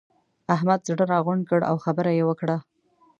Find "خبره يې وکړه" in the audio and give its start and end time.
1.85-2.57